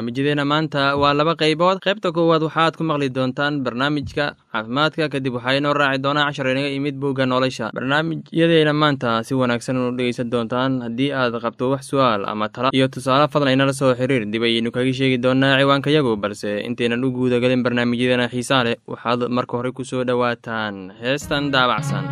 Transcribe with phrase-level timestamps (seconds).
[0.00, 1.78] barnaamijyadeena maanta waa laba qaybood.
[1.84, 5.08] Qaybta koowaad waxaad ku maqli doontaan barnaamijka caafimaadka.
[5.12, 7.70] Kadib waxaa inoo raaci doonaa cashar inaga imid bugga nolosha.
[7.74, 12.70] Barnaamijyadeena maanta si wanaagsan u dhegeysan doontaan haddii aad qabto wax su'aal ama tala.
[12.72, 17.10] Iyo tusaale fadlan inala soo xiriir dib ayaynu kaga sheegi doonaa ciwaankayagu balse intaynan u
[17.12, 20.96] guudagelin barnaamijyadeena xiisaa leh waxaad marka hore ku soo dhowaataan.
[21.00, 22.04] Heestan daabacsan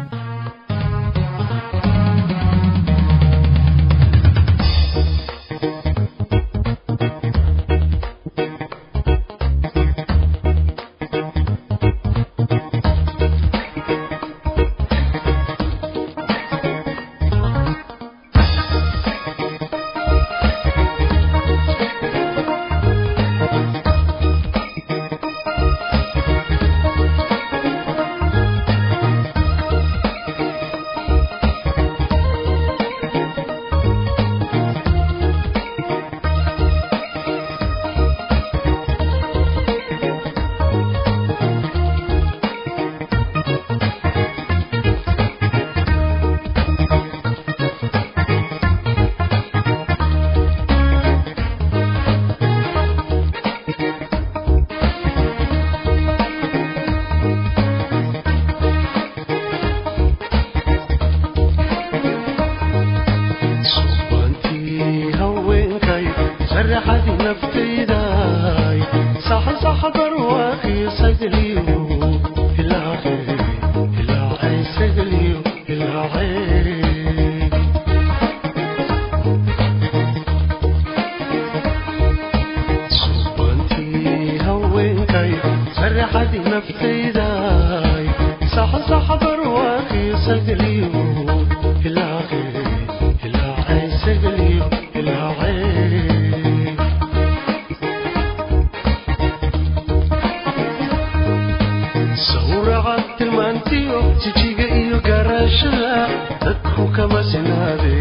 [104.28, 105.96] wajijiga iyo garaashaha
[106.44, 107.94] dadku kama sinaade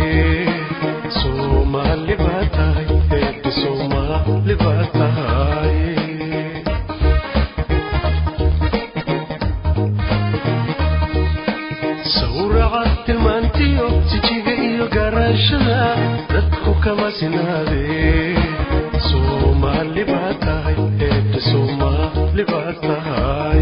[1.19, 2.87] soomaali baa tahay
[3.19, 5.77] eebbi soomaali baa tahay
[12.15, 15.81] sawraca tilmaantiyo jijiga iyo garaashaha
[16.33, 17.83] dadku kama sinaade
[19.09, 20.77] soomaali baa tahay
[21.07, 23.56] eebbi soomaali baa tahay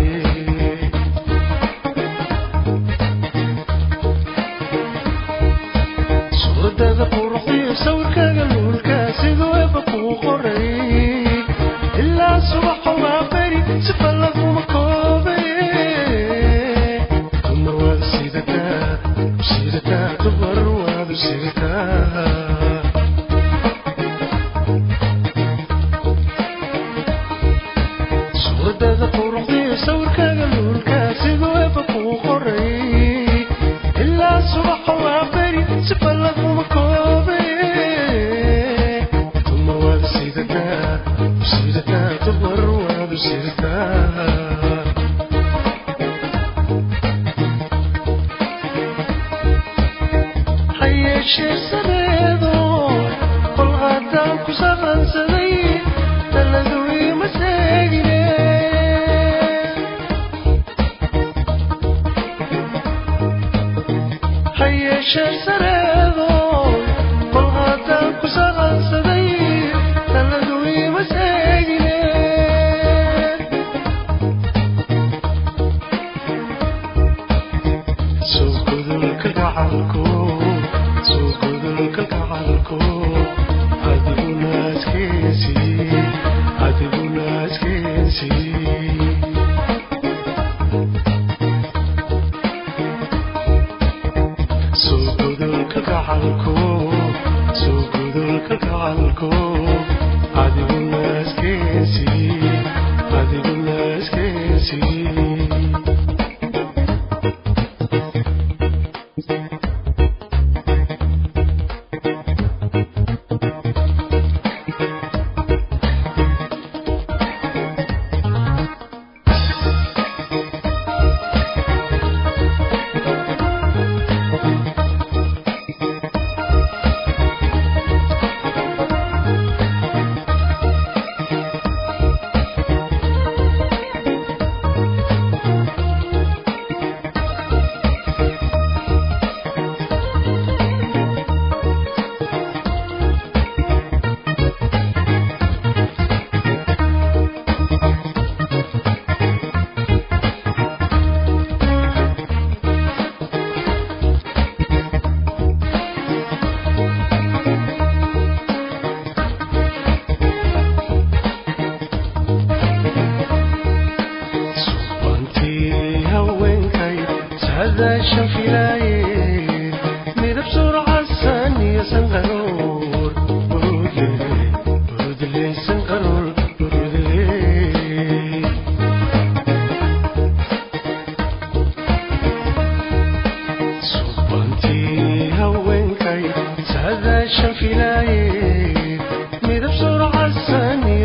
[28.78, 29.25] certeza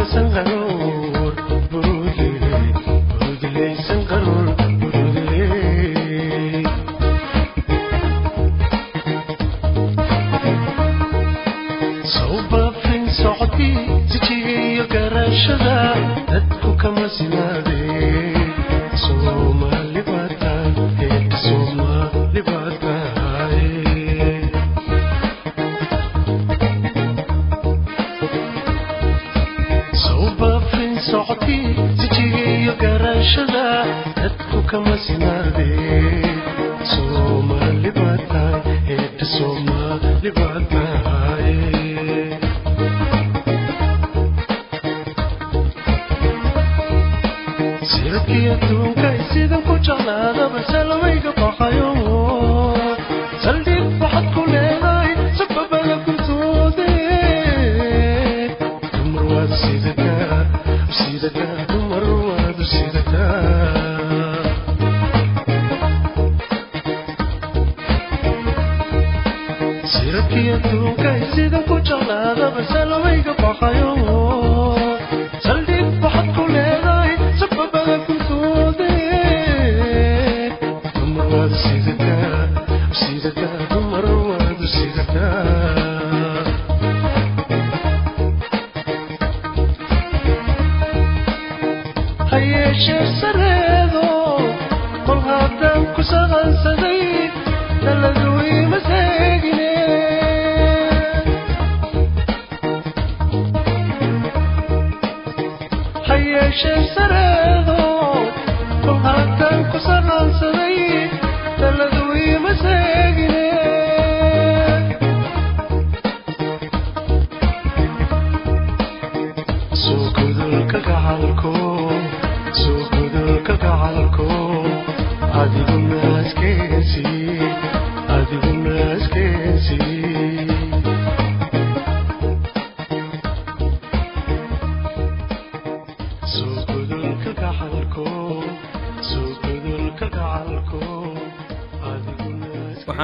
[0.04, 0.89] 生很。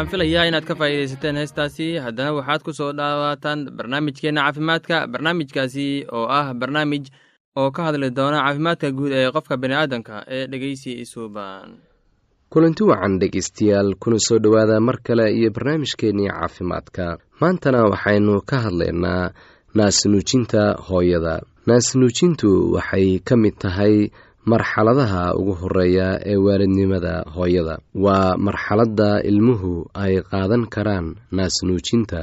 [0.06, 1.98] Waxaan filayaa inaad ka faa'iidaysateen heestaasi.
[1.98, 7.04] Haddana waxaad ku soo dhawaataan barnaamijkeenna caafimaadka barnaamijkaasi oo ah barnaamij
[7.56, 11.78] oo ka hadli doona caafimaadka guud ee qofka bini'aadanka ee dhegeysi isuuban
[12.52, 17.18] kulanti wacan dhegeystayaal kuna soo dhowaada mar kale iyo barnaamijkeennii caafimaadka.
[17.40, 19.30] Maantana waxaynu ka hadlaynaa
[19.74, 21.40] naasnuujinta hooyada.
[21.66, 24.10] Naasnuujintu waxay ka mid tahay
[24.50, 27.78] marxaladaha ugu horreeya ee waalidnimada hooyada.
[27.94, 32.22] Waa marxaladda ilmuhu ay qaadan karaan naasnuujinta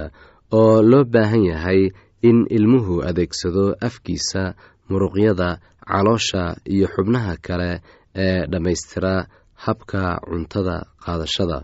[0.59, 1.81] oo loo baahan yahay
[2.29, 4.55] in ilmuhu adeegsado afkiisa
[4.89, 5.49] muruqyada
[5.89, 7.71] caloosha iyo xubnaha kale
[8.15, 9.27] ee dhammaystira
[9.65, 11.59] habka cuntada qaadashada.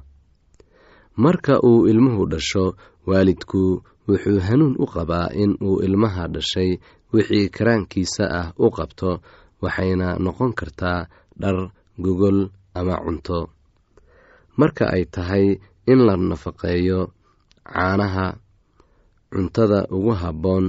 [1.16, 2.76] Marka uu ilmuhu dhasho
[3.08, 3.64] waalidku
[4.08, 6.72] wuxuu hanuun u qabaa in uu ilmaha dhashay
[7.14, 9.12] wixii karaankiisa ah u qabto
[9.64, 11.00] waxayna noqon kartaa
[11.42, 11.58] dhar
[12.04, 12.40] gogol
[12.80, 13.40] ama cunto.
[14.60, 15.46] Marka ay tahay
[15.92, 17.00] in la nafaqeeyo
[17.74, 18.28] caanaha
[19.32, 20.66] cuntada ugu habboon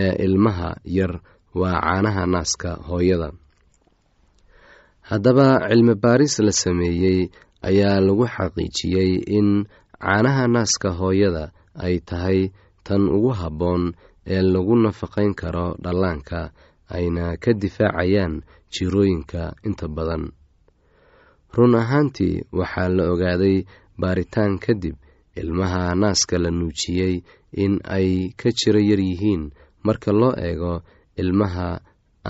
[0.00, 1.12] ee ilmaha yar
[1.60, 3.28] waa caanaha naaska hooyada.
[5.08, 7.20] Haddaba cilmi baaris la sameeyey
[7.68, 9.48] ayaa lagu xaqiijiyey in
[10.02, 11.44] caanaha naaska hooyada
[11.84, 12.40] ay tahay
[12.86, 13.82] tan ugu habboon
[14.34, 16.40] ee lagu nafaqayn karo dhallaanka
[16.96, 18.34] ayna ka difaacayaan
[18.74, 20.24] jirooyinka inta badan.
[21.56, 23.56] Run ahaantii waxaa la ogaaday
[24.00, 24.96] baaritaan kadib
[25.40, 27.14] ilmaha naaska la nuujiyey
[27.62, 29.42] in ay ka jiro yar yihiin
[29.84, 30.74] marka loo eego
[31.20, 31.68] ilmaha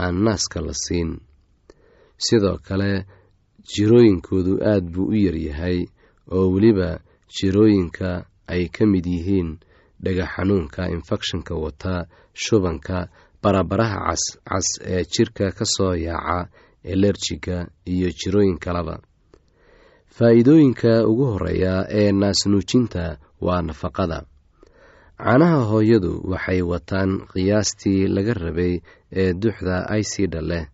[0.02, 1.10] aan naaska la siin.
[2.24, 3.06] Sidoo kale
[3.70, 5.78] jirooyinkoodu aad buu u yaryahay
[6.34, 6.90] oo weliba
[7.36, 8.08] jirooyinka
[8.52, 9.50] ay ka mid yihiin
[10.02, 11.94] dhega xanuunka infekshanka wata
[12.42, 13.08] shubanka
[13.42, 16.48] barabaraha cas cas ee jirka ka soo yaaca
[16.92, 17.56] elerjiga
[17.94, 18.94] iyo jirooyin kaleba
[20.16, 24.18] faa'iidooyinka ugu horreeya ee naasnuujinta waa nafaqada.
[25.22, 28.74] Caanaha hooyadu waxay wataan qiyaastii laga rabay
[29.20, 30.64] ee duxda aysida leh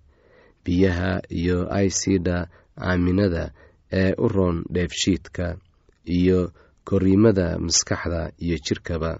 [0.64, 1.10] biyaha
[1.40, 2.36] iyo aysida
[2.88, 3.44] aaminada
[4.00, 5.46] ee u roon dheefshiidka
[6.18, 6.52] iyo
[6.88, 9.10] korriimada maskaxda iyo jidhkaba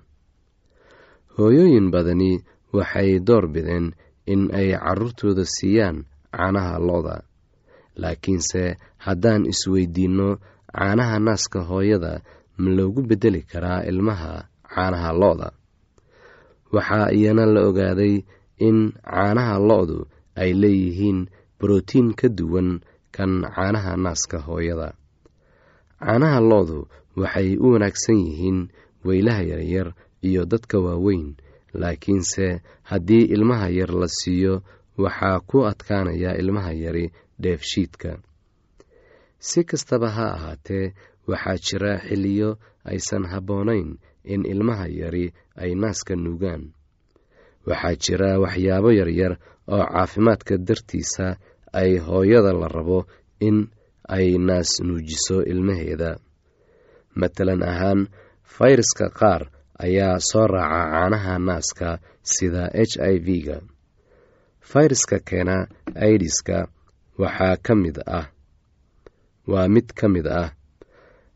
[1.36, 2.32] hooyooyin badani
[2.76, 3.86] waxay door bideen
[4.32, 7.16] in ay carruurtooda siiyaan caanaha lo-da.
[8.00, 8.62] Laakiinse
[9.04, 10.28] haddaan isweydiinno
[10.72, 12.12] caanaha naaska hooyada
[12.60, 14.32] ma loogu beddeli karaa ilmaha
[14.74, 15.48] caanaha lo-da.
[16.72, 18.14] Waxaa iyana la ogaaday
[18.66, 19.98] in caanaha lo-du
[20.36, 21.18] ay leeyihiin
[21.58, 22.80] brotiin ka duwan
[23.16, 24.88] kan caanaha naaska hooyada.
[25.98, 26.78] Caanaha lo-du
[27.16, 28.58] waxay u wanaagsan yihiin
[29.06, 29.88] weylaha yaryar
[30.22, 31.34] iyo dadka waaweyn
[31.74, 34.62] laakiinse haddii ilmaha yar la siiyo
[34.98, 38.18] waxaa ku adkaanaya ilmaha yari dheefshiidka.
[39.38, 40.94] Si kastaba ha ahaatee
[41.28, 46.62] waxaa jira xilliyo aysan habboonayn in ilmaha yari ay naaska nuugaan.
[47.66, 51.36] Waxaa jira waxyaabo yaryar oo caafimaadka dartiisa
[51.72, 53.06] ay hooyada la rabo
[53.40, 53.68] in
[54.08, 56.18] ay naas nuujiso ilmaheeda.
[57.14, 58.08] Matalan ahaan
[58.42, 59.42] fayraska qaar
[59.84, 61.88] ayaa soo raaca caanaha naaska
[62.32, 63.58] sida h i v-ga.
[64.70, 65.56] Fayraska keena
[65.94, 66.58] aidiska
[67.18, 68.26] waxaa ka mid ah
[69.50, 70.50] waa mid ka mid ah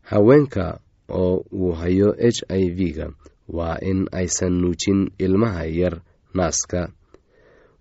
[0.09, 3.07] haweenka oo uu hayo h i v-ga
[3.47, 5.95] waa in aysan nuujin ilmaha yar
[6.37, 6.81] naaska.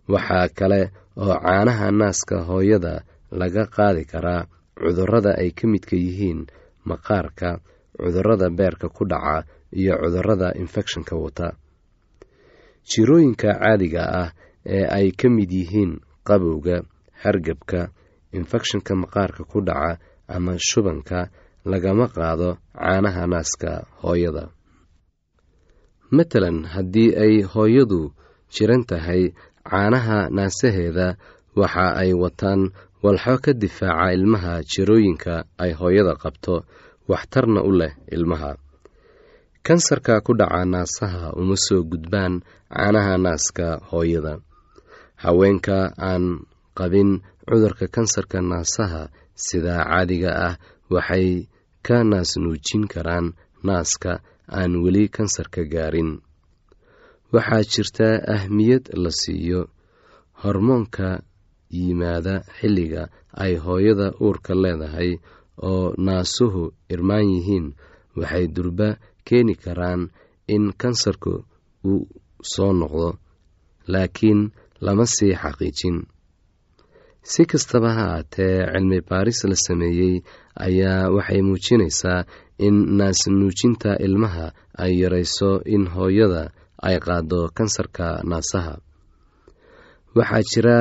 [0.08, 0.80] Waxaa kale
[1.16, 2.94] oo caanaha naaska hooyada
[3.30, 4.46] laga qaadi karaa
[4.78, 6.46] cudurrada ay ka midka yihiin
[6.88, 7.60] maqaarka
[7.98, 9.44] cudurrada beerka ku dhaca
[9.80, 11.48] iyo cudurrada infekshanka wata.
[12.88, 14.28] Jirooyinka caadiga ah
[14.66, 15.92] ee ay ka mid yihiin
[16.28, 16.76] qabowga
[17.22, 17.80] hargabka
[18.38, 19.98] infekshanka maqaarka ku dhaca
[20.34, 21.30] ama shubanka
[21.70, 24.44] lagama qaado caanaha naaska hooyada.
[26.16, 28.12] Matalan haddii ay hooyadu
[28.54, 29.22] jiran tahay
[29.70, 31.16] caanaha naasaheeda
[31.60, 32.60] waxa ay wataan
[33.04, 36.54] walxo ka difaaca ilmaha jirooyinka ay hooyada qabto
[37.10, 38.50] waxtarna u leh ilmaha
[39.66, 44.34] kansarka ku dhaca naasaha uma soo gudbaan caanaha naaska hooyada.
[45.22, 46.24] Haweenka aan
[46.78, 49.02] qabin cudurka kansarka naasaha
[49.44, 50.54] sidaa caadiga ah
[50.90, 51.46] waxay
[51.86, 53.26] ka naas nuujin karaan
[53.66, 54.12] naaska
[54.50, 56.10] aan weli kansarka gaarin.
[57.32, 59.60] Waxaa jirta ahmiyad la siiyo
[60.42, 61.22] hormoonka
[61.70, 63.02] yimaada xilliga
[63.42, 65.10] ay hooyada uurka leedahay
[65.68, 67.66] oo naasuhu irmaan yihiin.
[68.18, 68.88] Waxay durba
[69.26, 70.02] keeni karaan
[70.54, 71.34] in kansarku
[71.90, 72.06] uu
[72.52, 73.08] soo noqdo
[73.92, 74.40] laakiin
[74.84, 75.98] lama sii xaqiijin.
[77.30, 80.14] Si kastaba ha aatee cilmi baaris la sameeyey
[80.66, 82.20] ayaa waxay muujinaysaa
[82.66, 84.46] in naas nuujinta ilmaha
[84.82, 86.42] ay yarayso in hooyada
[86.88, 88.74] ay qaado kansarka naasaha.
[90.16, 90.76] Waxaa jira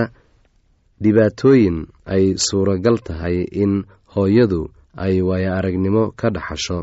[1.03, 1.77] dhibaatooyin
[2.13, 3.73] ay suuragal tahay in
[4.13, 4.61] hooyadu
[5.05, 6.79] ay waayo aragnimo ka dhaxasho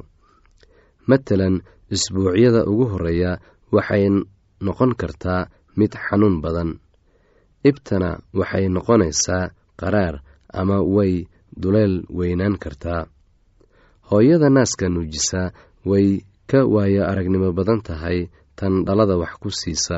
[1.10, 1.54] matalan
[1.94, 3.32] isbuucyada ugu horreeya
[3.74, 4.04] waxay
[4.66, 5.42] noqon kartaa
[5.78, 6.70] mid xanuun badan.
[7.68, 9.44] Ibtana waxay noqonaysaa
[9.80, 10.14] qaraar
[10.60, 11.12] ama way
[11.62, 13.02] duleel weynaan kartaa.
[14.10, 15.40] Hooyada naaska nuujisa
[15.90, 16.06] way
[16.50, 18.18] ka waayo aragnimo badan tahay
[18.58, 19.96] tan dhalada wax ku siisa.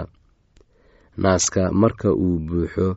[1.22, 2.88] Naaska marka uu buuxo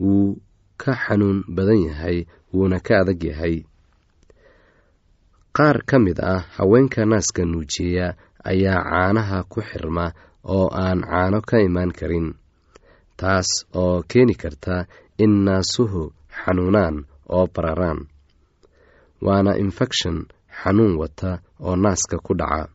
[0.00, 0.38] wuu
[0.80, 2.18] ka xanuun badan yahay
[2.54, 3.54] wuuna ka adag yahay
[5.56, 8.06] qaar ka mid ah haweenka naaska nuujiya
[8.50, 10.06] ayaa caanaha ku xirma
[10.54, 12.28] oo aan caano ka imaan karin
[13.20, 13.48] taas
[13.82, 14.86] oo keeni karta
[15.22, 16.02] in naasuhu
[16.40, 16.96] xanuunaan
[17.34, 18.00] oo bararaan.
[19.24, 20.18] Waana infekshan
[20.60, 21.30] xanuun wata
[21.60, 22.72] oo naaska ku dhaca.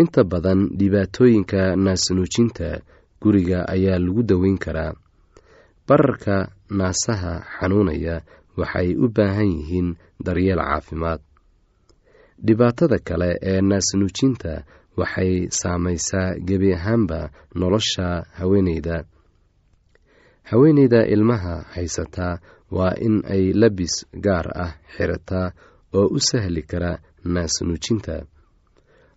[0.00, 2.68] Inta badan dhibaatooyinka naasnuujinta
[3.20, 4.92] guriga ayaa lagu daweyn karaa.
[5.88, 6.36] Bararka
[6.78, 8.14] naasaha xanuunaya
[8.56, 9.88] waxay u baahan yihiin
[10.24, 11.20] daryeel caafimaad
[12.44, 14.64] dhibaatada kale ee naasnuujinta
[14.96, 18.06] waxay saamaysaa gebi ahaanba nolosha
[18.38, 19.04] haweeneyda.
[20.42, 22.38] Haweeneyda ilmaha haysataa
[22.70, 25.52] waa in ay labis gaar ah xirataa
[25.98, 28.16] oo u sahli kara naasnuujinta.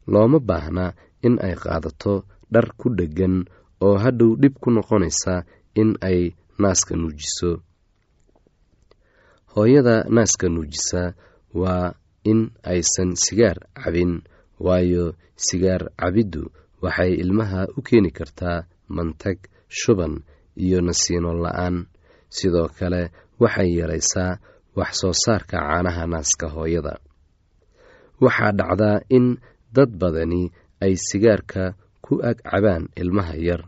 [0.07, 2.13] Looma baahna in ay qaadato
[2.53, 3.45] dhar ku dheggan
[3.81, 5.43] oo hadhow dhib ku noqonaysa
[5.81, 6.19] in ay
[6.61, 7.51] naaska nuujiso.
[9.55, 11.13] Hooyada naaska nuujisa
[11.53, 14.21] waa in aysan sigaar cabin
[14.59, 16.43] waayo sigaar cabiddu
[16.83, 20.23] waxay ilmaha u keeni kartaa mantag shuban
[20.57, 21.88] iyo nasiino la'aan.
[22.29, 23.01] Sidoo kale
[23.41, 24.39] waxay yaraysaa
[24.77, 26.93] wax soo saarka caanaha naaska hooyada.
[28.21, 29.25] Waxaa dhacdaa in
[29.75, 30.51] dad badani
[30.83, 31.63] ay sigaarka
[32.05, 33.61] ku ag cabaan ilmaha yar.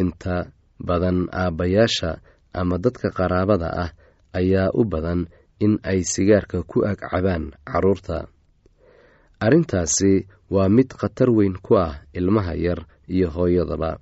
[0.00, 0.52] Inta
[0.88, 2.10] badan aabbayaasha
[2.52, 3.90] ama dadka qaraabada ah
[4.38, 5.20] ayaa u badan
[5.64, 8.28] in ay sigaarka ku ag cabaan carruurta
[9.40, 13.98] arrintaasi waa mid khatar weyn ku ah ilmaha yar iyo hooyadaba.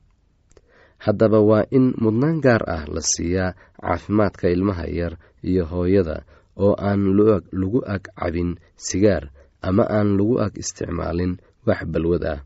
[1.04, 6.25] Haddaba waa in mudnaan gaar ah la siiyaa caafimaadka ilmaha yar iyo hooyada
[6.56, 9.28] oo aan lagu ag cabin sigaar
[9.61, 12.40] ama aan lagu ag isticmaalin wax balwad ah.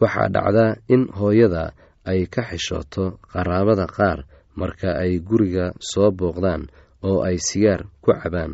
[0.00, 1.72] Waxaa dhacda in hooyada
[2.10, 4.18] ay ka xishooto qaraabada qaar
[4.58, 6.66] marka ay guriga soo booqdaan
[7.06, 8.52] oo ay sigaar ku cabaan.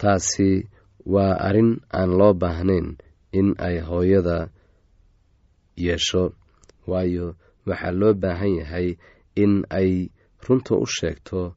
[0.00, 0.64] Taasi
[1.14, 2.96] waa arrin aan loo baahnayn
[3.38, 4.38] in ay hooyada
[5.76, 6.32] yeesho
[6.90, 7.26] waayo
[7.66, 8.88] waxaa loo baahan yahay
[9.42, 10.10] in ay
[10.46, 11.54] runta u sheegto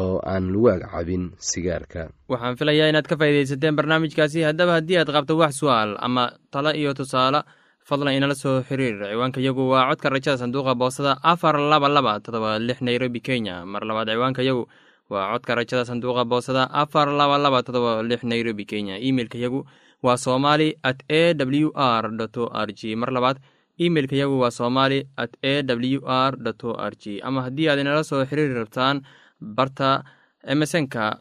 [0.00, 2.02] oo aan lagu agcabin sigaarka.
[2.30, 4.44] Waxaan filayaa inaad ka faaidaysateen barnaamijkaasi.
[4.46, 7.42] Haddaba haddii aad qabto wax su'aal ama talo iyo tusaale
[7.82, 9.02] fadlan inala soo xiriir.
[9.10, 13.66] Ciwaanka yagu waa codka rajada sanduuqa boosada afar laba laba todoba lix nairobi kenya.
[13.66, 14.68] Mar labaad ciwaanka yagu
[15.10, 18.96] waa codka rajada sanduuqa boosada afar laba laba todoba lix nairobi kenya.
[18.98, 19.66] Imeilka yagu
[20.02, 23.36] waa somali at a w r o r g mar labaad
[23.76, 26.32] imeilka yagu waa somali at a w r
[26.64, 29.02] o r g ama haddii aad inala soo xiriiri rabtaan
[29.40, 30.04] barta
[30.52, 31.20] emesonka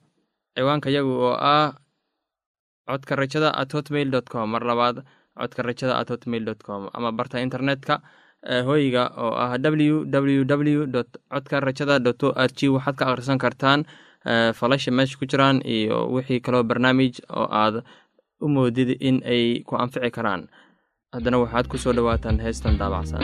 [0.55, 1.73] ciwaanka yagu oo ah
[2.87, 4.49] codka rajada at hotmail dot com.
[4.53, 5.03] Mar labaad
[5.39, 6.89] codka rajada at hotmail dot com.
[6.93, 8.01] Ama barta internetka
[8.43, 10.87] hoyga oo ah w w w
[11.31, 13.83] codka rajada dot o r g waxaad ka akhrisan kartaan
[14.59, 17.83] falasha meesha ku jiraan iyo wixii kaloo barnaamij oo aad
[18.41, 20.47] u moodid in ay ku anfici karaan.
[21.13, 23.23] Haddana waxaad ku soo dhowaataan heestan daabacsan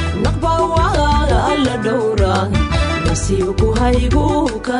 [0.23, 2.43] naqba waa alla dhowraa
[3.05, 4.25] nasiibku haygu
[4.67, 4.79] ka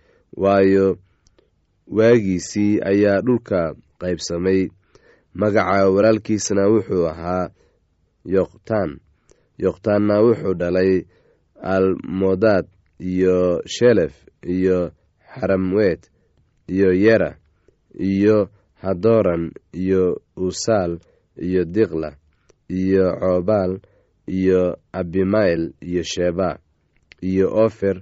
[0.37, 0.97] waayo
[1.87, 4.69] waagiisii ayaa dhulka qaybsamay.
[5.33, 7.49] Magaca walaalkiisna wuxuu ahaa
[8.25, 8.99] yoqtaan.
[9.57, 11.05] Yoqtaanna wuxuu dhalay
[11.73, 12.65] almodaad
[12.99, 14.13] iyo shelef
[14.43, 14.91] iyo
[15.33, 16.11] xaramwet
[16.67, 17.37] iyo yera
[17.99, 18.49] iyo
[18.81, 20.99] hadoran iyo usaal
[21.37, 22.09] iyo diqla
[22.69, 23.79] iyo coobaal
[24.27, 26.59] iyo abimayl iyo sheba
[27.21, 28.01] iyo ofer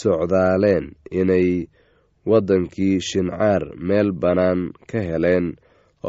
[0.00, 0.86] socdaaleen
[1.20, 1.48] inay
[2.30, 5.46] waddankii shincaar meel bannaan ka heleen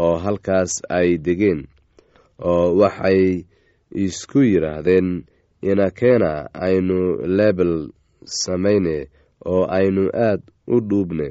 [0.03, 1.61] oo halkaas ay degeen
[2.49, 3.21] oo waxay
[4.03, 5.09] isku yidhaahdeen
[5.69, 6.31] inakeena
[6.67, 6.99] aynu
[7.37, 7.73] lebel
[8.43, 8.97] samayne
[9.51, 10.41] oo aynu aad
[10.73, 11.27] u dhuubne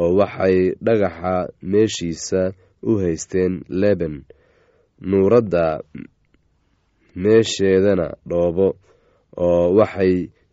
[0.00, 1.34] oo waxay dhagaxa
[1.72, 2.42] meeshiisa
[2.88, 4.14] u haysteen leben
[5.08, 5.64] nuuradda
[7.22, 8.68] meesheedana dhoobo
[9.46, 10.14] oo waxay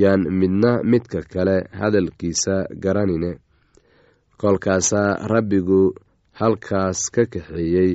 [0.00, 3.32] yaan midna midka kale hadalkiisa garanine.
[4.40, 5.94] Kolkaasaa rabbigu
[6.40, 7.90] halkaas ka kaxeeyey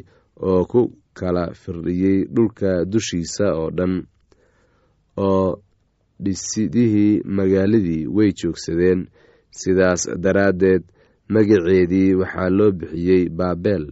[0.49, 0.81] oo ku
[1.13, 3.93] kala firdhiyey dhulka dushiisa oo dhan
[5.17, 5.61] oo
[6.23, 9.07] dhisidihii magaaladii way joogsadeen.
[9.59, 10.83] Sidaas daraaddeed
[11.33, 13.83] magaceedii waxaa loo bixiyey baabel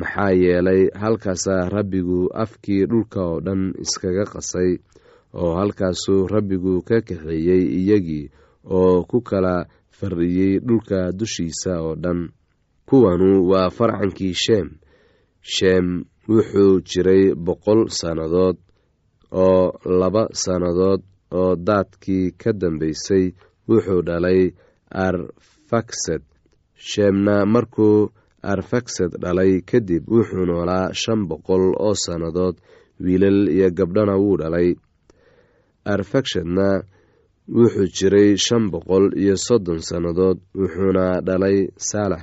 [0.00, 4.70] maxaa yeelay halkaasaa rabbigu afkii dhulka oo dhan iskaga qasay
[5.42, 8.24] oo halkaasuu rabbigu ka kaxeeyey iyagii
[8.78, 9.54] oo ku kala
[9.98, 12.20] fardhiyey dhulka dushiisa oo dhan.
[12.88, 14.68] Kuwanu waa farcankii sheem.
[15.54, 15.86] Sheem
[16.28, 18.56] wuxuu jiray boqol sannadood
[19.44, 19.62] oo
[20.00, 21.02] laba sannadood
[21.40, 23.24] oo daadkii ka dambeysay
[23.68, 24.40] wuxuu dhalay
[25.06, 26.22] arfaksad.
[26.88, 28.10] Sheemna markuu
[28.42, 32.56] arfaksad dhalay kadib wuxuu noolaa shan boqol oo sannadood
[33.04, 34.68] wiilal iyo gabdhana wuu dhalay
[35.84, 36.82] arfakshadna
[37.48, 42.22] wuxuu jiray shan boqol iyo soddon sannadood wuxuuna dhalay saalax.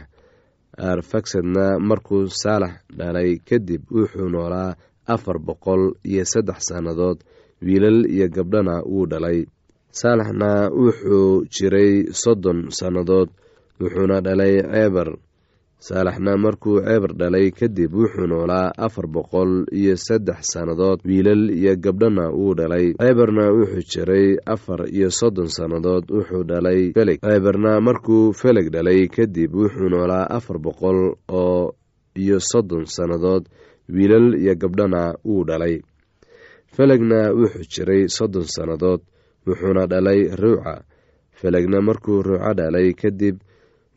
[0.77, 4.75] Arfaksadna markuu saalax dhalay kadib wuxuu noolaa
[5.07, 7.17] afar boqol iyo saddex sannadood
[7.61, 9.45] wiilal iyo gabdhana wuu dhalay.
[9.91, 13.29] Saalaxna wuxuu jiray soddon sannadood
[13.79, 15.09] wuxuuna dhalay ceebar
[15.87, 22.25] saalaxna markuu ceebar dhalay kadib wuxuu noolaa afar boqol iyo saddex sannadood wiilal iyo gabdhana
[22.33, 22.85] wuu dhalay.
[23.01, 27.19] Ceebarna wuxuu jiray afar iyo soddon sannadood wuxuu dhalay feleg.
[27.21, 31.75] Ceebarna markuu feleg dhalay kadib wuxuu noolaa afar boqol oo
[32.23, 33.43] iyo soddon sannadood
[33.89, 35.75] wiilal iyo gabdhana wuu dhalay.
[36.75, 39.01] Felegna wuxuu jiray soddon sannadood
[39.47, 40.81] wuxuuna dhalay ruuca
[41.39, 43.37] felegna markuu ruuco dhalay kadib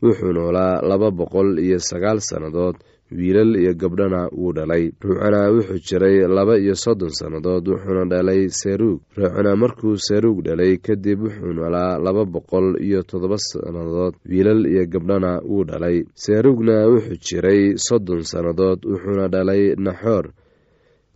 [0.03, 2.75] wuxuu noolaa laba boqol iyo sagaal sannadood.
[3.11, 4.91] Wiilal iyo gabdhana wuu dhalay.
[5.01, 11.19] Ruucana wuxuu jiray laba iyo soddon sannadood wuxuuna dhalay seruug ruucana markuu seruug dhalay kadib
[11.25, 14.13] wuxuu noolaa laba boqol iyo toddoba sannadood.
[14.29, 16.05] Wiilal iyo gabdhana wuu dhalay.
[16.13, 20.25] Seruugna wuxuu jiray soddon sannadood wuxuuna dhalay naxoor.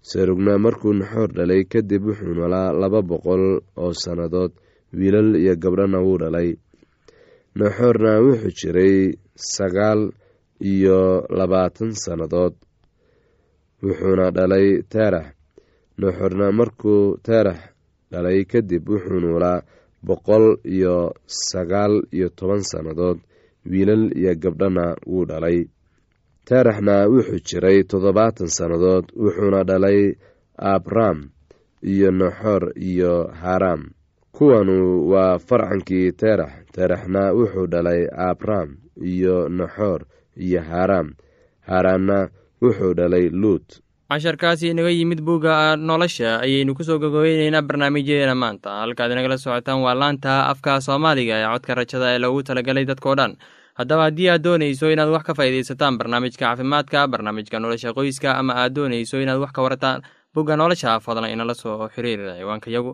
[0.02, 4.52] Serugna markuu naxoor dhalay kadib wuxuu noolaa laba boqol oo sannadood.
[4.94, 6.58] Wiilal iyo gabdhana wuu dhalay
[7.60, 8.96] naxoorna wuxuu jiray
[9.56, 10.02] sagaal
[10.72, 11.00] iyo
[11.38, 12.54] labaatan sannadood.
[13.84, 15.28] Wuxuuna dhalay teerax
[16.02, 17.60] naxoorna markuu teerax
[18.12, 19.60] dhalay kadib wuxuu noolaa
[20.08, 20.96] boqol iyo
[21.50, 23.20] sagaal iyo toban sannadood.
[23.70, 25.60] Wiilal iyo gabdhana wuu dhalay.
[26.48, 30.00] Teeraxna wuxuu jiray toddobaatan sannadood wuxuuna dhalay
[30.58, 31.30] abram
[31.92, 33.82] iyo naxoor iyo haram
[34.38, 38.70] kuwanu waa farcankii teerax teeraxna wuxuu dhalay abram
[39.14, 40.02] iyo naxoor
[40.38, 41.14] iyo haram
[41.68, 42.30] haraanna
[42.62, 43.68] wuxuu dhalay luut.
[44.10, 48.70] Casharkaasi inaga yimid bugga nolosha ayaynu ku soo gogobeyneynaa barnaamijyadeena maanta.
[48.82, 53.34] Halkaad inagala socotaan waa laanta afka soomaaliga ee codka rajada ee loogu talagalay dadkao dhan.
[53.74, 58.74] Haddaba haddii aad doonayso inaad wax ka faa'iidaysataan barnaamijka caafimaadka barnaamijka nolosha qoyska ama aad
[58.76, 60.02] doonayso inaad wax ka warataan
[60.36, 62.94] bugga nolosha fadlan inala soo xiriir ciwaanka yagu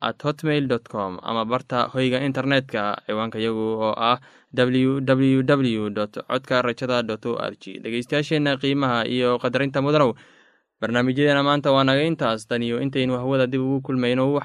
[0.00, 4.18] at hotmail com ama barta hoyga internetka ciwaanka yagu oo ah
[4.54, 10.14] w w w dot codka rajada dot o r g dhegeystayaasheenna qiimaha iyo qadarinta mudanow
[10.80, 12.46] barnaamijyadeena maanta waa naga intaas.
[12.46, 14.38] Tan iyo intaynu hawada dib ugu kulmayno